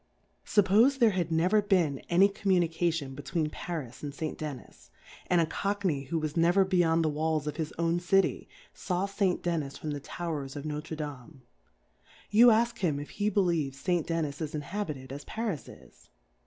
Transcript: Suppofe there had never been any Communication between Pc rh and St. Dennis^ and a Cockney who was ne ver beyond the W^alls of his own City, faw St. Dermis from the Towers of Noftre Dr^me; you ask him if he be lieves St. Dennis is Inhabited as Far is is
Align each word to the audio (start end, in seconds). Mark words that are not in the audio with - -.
Suppofe 0.43 0.97
there 0.97 1.11
had 1.11 1.31
never 1.31 1.61
been 1.61 1.99
any 2.09 2.27
Communication 2.27 3.13
between 3.13 3.51
Pc 3.51 3.67
rh 3.85 4.01
and 4.03 4.15
St. 4.15 4.35
Dennis^ 4.35 4.89
and 5.27 5.39
a 5.39 5.45
Cockney 5.45 6.05
who 6.05 6.17
was 6.17 6.35
ne 6.35 6.49
ver 6.49 6.63
beyond 6.65 7.05
the 7.05 7.11
W^alls 7.11 7.45
of 7.45 7.57
his 7.57 7.71
own 7.77 7.99
City, 7.99 8.49
faw 8.73 9.05
St. 9.05 9.43
Dermis 9.43 9.77
from 9.77 9.91
the 9.91 9.99
Towers 9.99 10.55
of 10.55 10.63
Noftre 10.63 10.97
Dr^me; 10.97 11.41
you 12.31 12.49
ask 12.49 12.79
him 12.79 12.99
if 12.99 13.11
he 13.11 13.29
be 13.29 13.41
lieves 13.41 13.77
St. 13.79 14.07
Dennis 14.07 14.41
is 14.41 14.55
Inhabited 14.55 15.13
as 15.13 15.23
Far 15.23 15.51
is 15.51 15.69
is 15.69 16.09